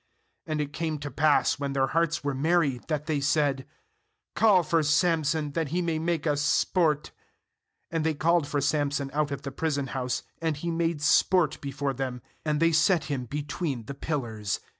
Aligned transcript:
26And 0.47 0.59
it 0.61 0.73
came 0.73 0.97
to 0.97 1.11
pass, 1.11 1.59
when 1.59 1.73
their 1.73 1.85
hearts 1.85 2.23
were 2.23 2.33
merry, 2.33 2.81
that 2.87 3.05
they 3.05 3.19
said: 3.19 3.67
'Call 4.33 4.63
for 4.63 4.81
Samson, 4.81 5.51
that 5.51 5.67
he 5.67 5.79
may 5.79 5.99
make 5.99 6.25
us 6.25 6.41
sport/ 6.41 7.11
And 7.91 8.03
they 8.03 8.15
called 8.15 8.47
for 8.47 8.61
Samson 8.61 9.11
out 9.13 9.29
of 9.29 9.43
the 9.43 9.51
prison 9.51 9.89
Kbuse; 9.89 10.23
and 10.41 10.57
he 10.57 10.71
made 10.71 11.03
sport 11.03 11.61
before 11.61 11.93
them; 11.93 12.23
and 12.43 12.59
they 12.59 12.71
set 12.71 13.03
him 13.13 13.25
between 13.25 13.83
the 13.85 13.93
pillars. 13.93 14.59